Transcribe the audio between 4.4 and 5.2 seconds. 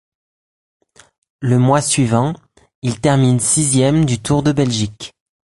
de Belgique.